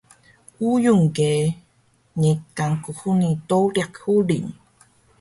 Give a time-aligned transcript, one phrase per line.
[0.69, 1.31] uyung ge
[2.21, 4.47] niqan qhuni doriq huling